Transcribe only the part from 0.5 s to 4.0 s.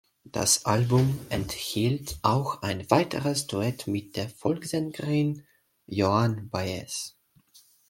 Album enthielt auch ein weiteres Duett